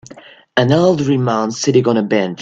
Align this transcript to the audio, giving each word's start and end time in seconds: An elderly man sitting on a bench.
An 0.57 0.71
elderly 0.71 1.17
man 1.19 1.51
sitting 1.51 1.87
on 1.87 1.95
a 1.97 2.01
bench. 2.01 2.39